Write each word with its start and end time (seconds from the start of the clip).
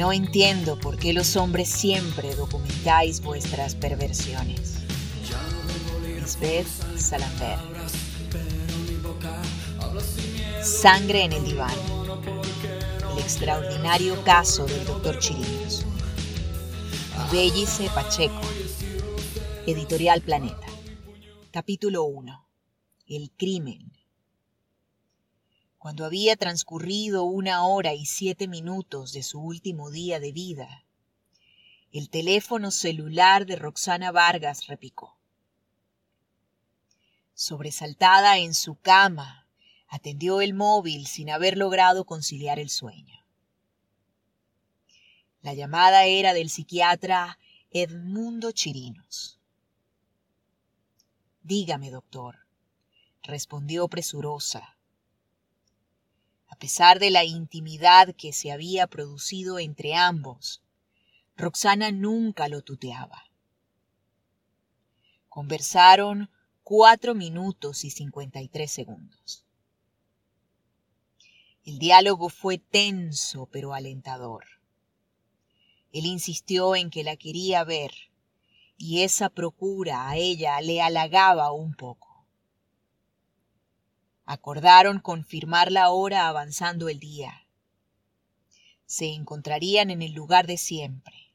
No 0.00 0.14
entiendo 0.14 0.78
por 0.78 0.96
qué 0.96 1.12
los 1.12 1.36
hombres 1.36 1.68
siempre 1.68 2.34
documentáis 2.34 3.20
vuestras 3.20 3.74
perversiones. 3.74 4.78
Lisbeth 6.14 6.66
Salander. 6.96 7.58
Sangre 10.62 11.24
en 11.24 11.34
el 11.34 11.44
diván. 11.44 11.74
El 13.12 13.18
extraordinario 13.18 14.24
caso 14.24 14.64
del 14.64 14.86
doctor 14.86 15.18
Chirinos. 15.18 15.84
Bellice 17.30 17.90
Pacheco. 17.94 18.40
Editorial 19.66 20.22
Planeta. 20.22 20.66
Capítulo 21.50 22.04
1. 22.04 22.48
El 23.06 23.32
crimen. 23.36 23.99
Cuando 25.80 26.04
había 26.04 26.36
transcurrido 26.36 27.24
una 27.24 27.64
hora 27.64 27.94
y 27.94 28.04
siete 28.04 28.48
minutos 28.48 29.14
de 29.14 29.22
su 29.22 29.40
último 29.40 29.90
día 29.90 30.20
de 30.20 30.30
vida, 30.30 30.84
el 31.90 32.10
teléfono 32.10 32.70
celular 32.70 33.46
de 33.46 33.56
Roxana 33.56 34.12
Vargas 34.12 34.66
repicó. 34.66 35.16
Sobresaltada 37.32 38.36
en 38.36 38.52
su 38.52 38.74
cama, 38.74 39.46
atendió 39.88 40.42
el 40.42 40.52
móvil 40.52 41.06
sin 41.06 41.30
haber 41.30 41.56
logrado 41.56 42.04
conciliar 42.04 42.58
el 42.58 42.68
sueño. 42.68 43.24
La 45.40 45.54
llamada 45.54 46.04
era 46.04 46.34
del 46.34 46.50
psiquiatra 46.50 47.38
Edmundo 47.70 48.52
Chirinos. 48.52 49.38
Dígame, 51.42 51.90
doctor, 51.90 52.40
respondió 53.22 53.88
presurosa. 53.88 54.76
Pesar 56.60 56.98
de 56.98 57.10
la 57.10 57.24
intimidad 57.24 58.14
que 58.14 58.34
se 58.34 58.52
había 58.52 58.86
producido 58.86 59.58
entre 59.58 59.94
ambos, 59.94 60.62
Roxana 61.34 61.90
nunca 61.90 62.48
lo 62.48 62.60
tuteaba. 62.60 63.24
Conversaron 65.30 66.28
cuatro 66.62 67.14
minutos 67.14 67.82
y 67.84 67.90
cincuenta 67.90 68.42
y 68.42 68.48
tres 68.48 68.72
segundos. 68.72 69.46
El 71.64 71.78
diálogo 71.78 72.28
fue 72.28 72.58
tenso 72.58 73.46
pero 73.46 73.72
alentador. 73.72 74.44
Él 75.92 76.04
insistió 76.04 76.76
en 76.76 76.90
que 76.90 77.04
la 77.04 77.16
quería 77.16 77.64
ver, 77.64 77.92
y 78.76 79.02
esa 79.02 79.30
procura 79.30 80.10
a 80.10 80.18
ella 80.18 80.60
le 80.60 80.82
halagaba 80.82 81.52
un 81.52 81.72
poco. 81.72 82.09
Acordaron 84.32 85.00
confirmar 85.00 85.72
la 85.72 85.90
hora 85.90 86.28
avanzando 86.28 86.88
el 86.88 87.00
día. 87.00 87.48
Se 88.86 89.06
encontrarían 89.06 89.90
en 89.90 90.02
el 90.02 90.12
lugar 90.12 90.46
de 90.46 90.56
siempre, 90.56 91.32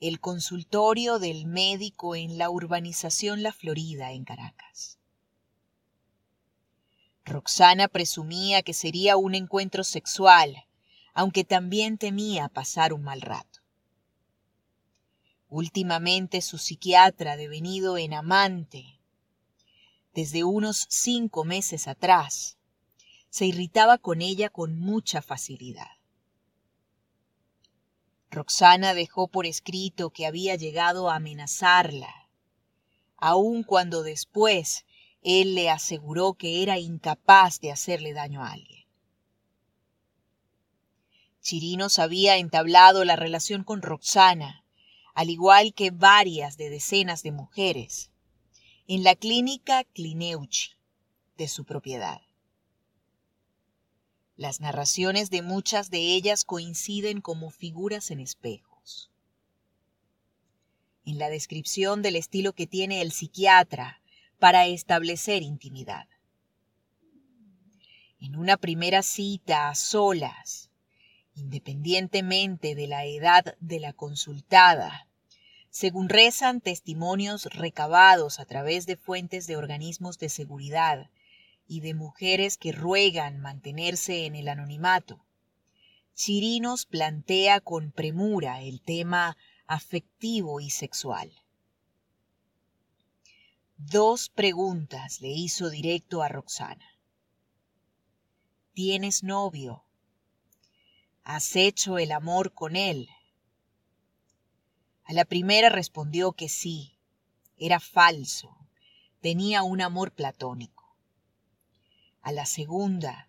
el 0.00 0.20
consultorio 0.20 1.18
del 1.18 1.46
médico 1.46 2.14
en 2.14 2.36
la 2.36 2.50
urbanización 2.50 3.42
La 3.42 3.54
Florida, 3.54 4.12
en 4.12 4.24
Caracas. 4.24 4.98
Roxana 7.24 7.88
presumía 7.88 8.60
que 8.60 8.74
sería 8.74 9.16
un 9.16 9.34
encuentro 9.34 9.82
sexual, 9.82 10.66
aunque 11.14 11.44
también 11.44 11.96
temía 11.96 12.50
pasar 12.50 12.92
un 12.92 13.00
mal 13.00 13.22
rato. 13.22 13.60
Últimamente 15.48 16.42
su 16.42 16.58
psiquiatra, 16.58 17.38
devenido 17.38 17.96
en 17.96 18.12
amante, 18.12 18.99
desde 20.14 20.44
unos 20.44 20.86
cinco 20.88 21.44
meses 21.44 21.88
atrás, 21.88 22.56
se 23.28 23.46
irritaba 23.46 23.98
con 23.98 24.22
ella 24.22 24.48
con 24.48 24.78
mucha 24.78 25.22
facilidad. 25.22 25.90
Roxana 28.30 28.94
dejó 28.94 29.28
por 29.28 29.46
escrito 29.46 30.10
que 30.10 30.26
había 30.26 30.56
llegado 30.56 31.10
a 31.10 31.16
amenazarla, 31.16 32.28
aun 33.16 33.62
cuando 33.62 34.02
después 34.02 34.84
él 35.22 35.54
le 35.54 35.68
aseguró 35.68 36.34
que 36.34 36.62
era 36.62 36.78
incapaz 36.78 37.60
de 37.60 37.72
hacerle 37.72 38.12
daño 38.12 38.42
a 38.42 38.52
alguien. 38.52 38.86
Chirinos 41.40 41.98
había 41.98 42.36
entablado 42.36 43.04
la 43.04 43.16
relación 43.16 43.64
con 43.64 43.82
Roxana 43.82 44.60
al 45.14 45.30
igual 45.30 45.74
que 45.74 45.90
varias 45.90 46.56
de 46.56 46.70
decenas 46.70 47.22
de 47.22 47.32
mujeres, 47.32 48.10
en 48.92 49.04
la 49.04 49.14
clínica 49.14 49.84
Clineucci 49.84 50.72
de 51.38 51.46
su 51.46 51.64
propiedad. 51.64 52.22
Las 54.34 54.60
narraciones 54.60 55.30
de 55.30 55.42
muchas 55.42 55.92
de 55.92 55.98
ellas 56.16 56.44
coinciden 56.44 57.20
como 57.20 57.50
figuras 57.50 58.10
en 58.10 58.18
espejos. 58.18 59.08
En 61.04 61.20
la 61.20 61.30
descripción 61.30 62.02
del 62.02 62.16
estilo 62.16 62.52
que 62.52 62.66
tiene 62.66 63.00
el 63.00 63.12
psiquiatra 63.12 64.02
para 64.40 64.66
establecer 64.66 65.44
intimidad. 65.44 66.08
En 68.18 68.34
una 68.34 68.56
primera 68.56 69.02
cita 69.02 69.68
a 69.68 69.76
solas, 69.76 70.68
independientemente 71.36 72.74
de 72.74 72.88
la 72.88 73.04
edad 73.04 73.54
de 73.60 73.78
la 73.78 73.92
consultada, 73.92 75.06
según 75.70 76.08
rezan 76.08 76.60
testimonios 76.60 77.44
recabados 77.46 78.40
a 78.40 78.44
través 78.44 78.86
de 78.86 78.96
fuentes 78.96 79.46
de 79.46 79.56
organismos 79.56 80.18
de 80.18 80.28
seguridad 80.28 81.10
y 81.66 81.80
de 81.80 81.94
mujeres 81.94 82.56
que 82.58 82.72
ruegan 82.72 83.38
mantenerse 83.38 84.26
en 84.26 84.34
el 84.34 84.48
anonimato. 84.48 85.24
Chirinos 86.14 86.86
plantea 86.86 87.60
con 87.60 87.92
premura 87.92 88.60
el 88.60 88.82
tema 88.82 89.36
afectivo 89.66 90.60
y 90.60 90.70
sexual. 90.70 91.32
Dos 93.76 94.28
preguntas 94.28 95.20
le 95.20 95.28
hizo 95.28 95.70
directo 95.70 96.22
a 96.22 96.28
Roxana. 96.28 96.84
¿Tienes 98.74 99.22
novio? 99.22 99.84
¿Has 101.22 101.54
hecho 101.54 101.98
el 101.98 102.12
amor 102.12 102.52
con 102.52 102.74
él? 102.74 103.08
A 105.10 105.12
la 105.12 105.24
primera 105.24 105.70
respondió 105.70 106.34
que 106.34 106.48
sí, 106.48 106.96
era 107.56 107.80
falso, 107.80 108.56
tenía 109.20 109.64
un 109.64 109.80
amor 109.80 110.12
platónico. 110.12 110.96
A 112.22 112.30
la 112.30 112.46
segunda, 112.46 113.28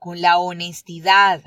con 0.00 0.20
la 0.20 0.38
honestidad 0.38 1.44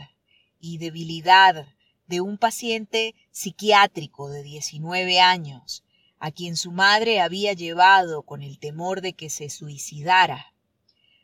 y 0.61 0.77
debilidad 0.77 1.67
de 2.07 2.21
un 2.21 2.37
paciente 2.37 3.15
psiquiátrico 3.31 4.29
de 4.29 4.43
19 4.43 5.19
años, 5.19 5.83
a 6.19 6.31
quien 6.31 6.55
su 6.55 6.71
madre 6.71 7.19
había 7.19 7.51
llevado 7.51 8.21
con 8.23 8.41
el 8.41 8.59
temor 8.59 9.01
de 9.01 9.11
que 9.11 9.29
se 9.29 9.49
suicidara, 9.49 10.53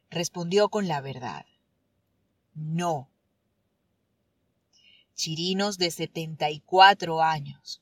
respondió 0.09 0.67
con 0.67 0.89
la 0.89 0.99
verdad. 0.99 1.45
No. 2.53 3.09
Chirinos 5.13 5.77
de 5.77 5.89
74 5.89 7.21
años, 7.21 7.81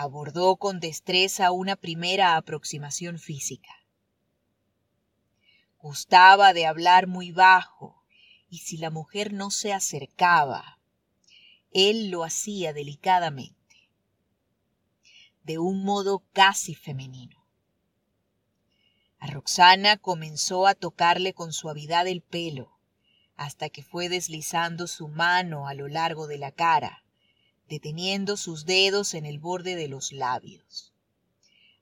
abordó 0.00 0.56
con 0.56 0.80
destreza 0.80 1.52
una 1.52 1.76
primera 1.76 2.36
aproximación 2.36 3.18
física. 3.18 3.70
Gustaba 5.78 6.52
de 6.52 6.66
hablar 6.66 7.06
muy 7.06 7.32
bajo, 7.32 8.04
y 8.48 8.58
si 8.58 8.76
la 8.76 8.90
mujer 8.90 9.32
no 9.32 9.50
se 9.50 9.72
acercaba, 9.72 10.78
él 11.70 12.10
lo 12.10 12.24
hacía 12.24 12.72
delicadamente, 12.72 13.90
de 15.44 15.58
un 15.58 15.84
modo 15.84 16.24
casi 16.32 16.74
femenino. 16.74 17.46
A 19.18 19.26
Roxana 19.28 19.96
comenzó 19.98 20.66
a 20.66 20.74
tocarle 20.74 21.34
con 21.34 21.52
suavidad 21.52 22.06
el 22.08 22.22
pelo, 22.22 22.78
hasta 23.36 23.68
que 23.68 23.82
fue 23.82 24.08
deslizando 24.08 24.86
su 24.86 25.08
mano 25.08 25.68
a 25.68 25.74
lo 25.74 25.88
largo 25.88 26.26
de 26.26 26.38
la 26.38 26.52
cara, 26.52 27.04
deteniendo 27.70 28.36
sus 28.36 28.66
dedos 28.66 29.14
en 29.14 29.24
el 29.24 29.38
borde 29.38 29.76
de 29.76 29.86
los 29.86 30.10
labios, 30.10 30.92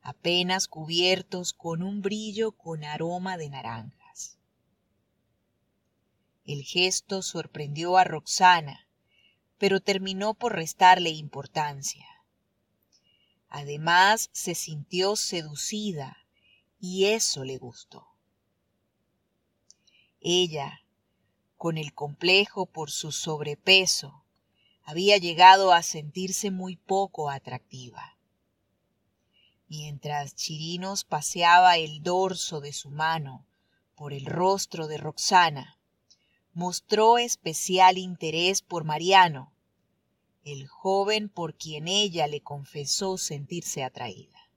apenas 0.02 0.68
cubiertos 0.68 1.54
con 1.54 1.82
un 1.82 2.02
brillo 2.02 2.52
con 2.52 2.84
aroma 2.84 3.38
de 3.38 3.48
naranjas. 3.48 4.36
El 6.44 6.62
gesto 6.62 7.22
sorprendió 7.22 7.96
a 7.96 8.04
Roxana, 8.04 8.86
pero 9.56 9.80
terminó 9.80 10.34
por 10.34 10.54
restarle 10.54 11.08
importancia. 11.08 12.06
Además, 13.48 14.28
se 14.32 14.54
sintió 14.54 15.16
seducida 15.16 16.18
y 16.78 17.06
eso 17.06 17.44
le 17.44 17.56
gustó. 17.56 18.06
Ella, 20.20 20.82
con 21.56 21.78
el 21.78 21.94
complejo 21.94 22.66
por 22.66 22.90
su 22.90 23.10
sobrepeso, 23.10 24.26
había 24.88 25.18
llegado 25.18 25.74
a 25.74 25.82
sentirse 25.82 26.50
muy 26.50 26.76
poco 26.76 27.28
atractiva. 27.28 28.16
Mientras 29.68 30.34
Chirinos 30.34 31.04
paseaba 31.04 31.76
el 31.76 32.02
dorso 32.02 32.62
de 32.62 32.72
su 32.72 32.88
mano 32.88 33.46
por 33.94 34.14
el 34.14 34.24
rostro 34.24 34.86
de 34.86 34.96
Roxana, 34.96 35.78
mostró 36.54 37.18
especial 37.18 37.98
interés 37.98 38.62
por 38.62 38.84
Mariano, 38.84 39.52
el 40.42 40.66
joven 40.66 41.28
por 41.28 41.54
quien 41.54 41.86
ella 41.86 42.26
le 42.26 42.40
confesó 42.40 43.18
sentirse 43.18 43.84
atraída. 43.84 44.48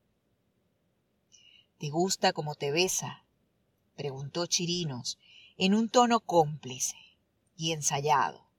¿Te 1.77 1.89
gusta 1.89 2.31
como 2.31 2.55
te 2.55 2.71
besa? 2.71 3.25
preguntó 3.97 4.45
Chirinos 4.45 5.19
en 5.57 5.75
un 5.75 5.89
tono 5.89 6.21
cómplice 6.21 6.95
y 7.57 7.73
ensayado, 7.73 8.50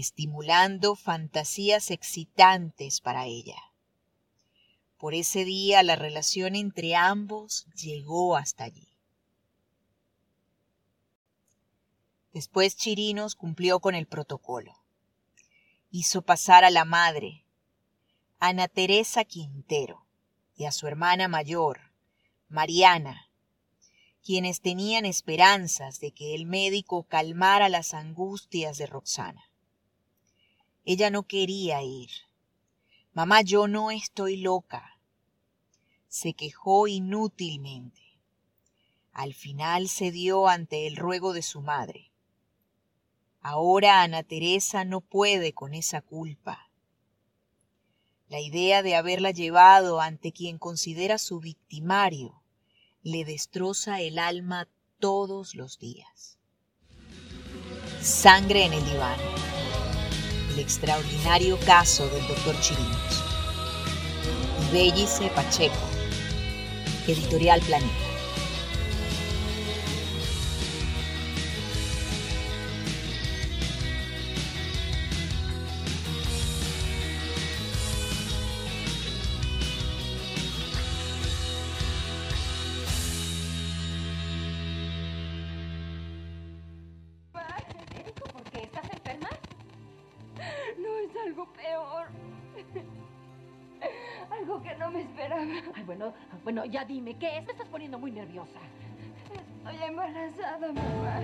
estimulando 0.00 0.96
fantasías 0.96 1.90
excitantes 1.90 3.00
para 3.00 3.26
ella. 3.26 3.56
Por 4.98 5.14
ese 5.14 5.44
día 5.44 5.82
la 5.82 5.96
relación 5.96 6.56
entre 6.56 6.94
ambos 6.94 7.66
llegó 7.74 8.36
hasta 8.36 8.64
allí. 8.64 8.88
Después 12.32 12.76
Chirinos 12.76 13.34
cumplió 13.34 13.80
con 13.80 13.94
el 13.94 14.06
protocolo. 14.06 14.82
Hizo 15.90 16.22
pasar 16.22 16.64
a 16.64 16.70
la 16.70 16.84
madre, 16.84 17.46
Ana 18.38 18.68
Teresa 18.68 19.24
Quintero, 19.24 20.06
y 20.54 20.66
a 20.66 20.72
su 20.72 20.86
hermana 20.86 21.28
mayor, 21.28 21.92
Mariana, 22.48 23.30
quienes 24.22 24.60
tenían 24.60 25.06
esperanzas 25.06 26.00
de 26.00 26.12
que 26.12 26.34
el 26.34 26.46
médico 26.46 27.04
calmara 27.04 27.68
las 27.68 27.94
angustias 27.94 28.76
de 28.76 28.86
Roxana. 28.86 29.50
Ella 30.86 31.10
no 31.10 31.24
quería 31.24 31.82
ir. 31.82 32.10
Mamá, 33.12 33.42
yo 33.42 33.66
no 33.66 33.90
estoy 33.90 34.36
loca. 34.36 34.98
Se 36.08 36.32
quejó 36.32 36.86
inútilmente. 36.86 38.20
Al 39.12 39.34
final 39.34 39.88
cedió 39.88 40.46
ante 40.46 40.86
el 40.86 40.96
ruego 40.96 41.32
de 41.32 41.42
su 41.42 41.60
madre. 41.60 42.12
Ahora 43.40 44.02
Ana 44.02 44.22
Teresa 44.22 44.84
no 44.84 45.00
puede 45.00 45.52
con 45.52 45.74
esa 45.74 46.02
culpa. 46.02 46.70
La 48.28 48.40
idea 48.40 48.82
de 48.82 48.94
haberla 48.94 49.32
llevado 49.32 50.00
ante 50.00 50.32
quien 50.32 50.58
considera 50.58 51.18
su 51.18 51.40
victimario 51.40 52.42
le 53.02 53.24
destroza 53.24 54.00
el 54.00 54.18
alma 54.20 54.68
todos 55.00 55.54
los 55.56 55.78
días. 55.78 56.38
Sangre 58.00 58.66
en 58.66 58.72
el 58.72 58.84
diván. 58.84 59.35
El 60.56 60.62
extraordinario 60.62 61.58
caso 61.66 62.08
del 62.08 62.26
doctor 62.28 62.58
Chirinos. 62.62 63.24
Bellice 64.72 65.28
Pacheco. 65.34 65.74
Editorial 67.06 67.60
Planeta. 67.60 68.05
Algo 91.26 91.46
peor. 91.52 92.06
Algo 94.30 94.62
que 94.62 94.74
no 94.76 94.90
me 94.90 95.02
esperaba. 95.02 95.42
Ay, 95.74 95.82
bueno, 95.84 96.14
bueno, 96.44 96.64
ya 96.64 96.84
dime, 96.84 97.18
¿qué 97.18 97.38
es? 97.38 97.44
Me 97.44 97.52
estás 97.52 97.68
poniendo 97.68 97.98
muy 97.98 98.10
nerviosa. 98.10 98.60
Estoy 99.64 99.82
embarazada, 99.82 100.72
mamá. 100.72 101.20